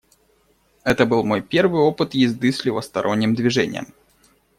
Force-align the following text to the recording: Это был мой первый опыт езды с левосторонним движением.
Это 0.83 1.05
был 1.05 1.23
мой 1.23 1.41
первый 1.43 1.79
опыт 1.79 2.15
езды 2.15 2.51
с 2.51 2.65
левосторонним 2.65 3.35
движением. 3.35 3.93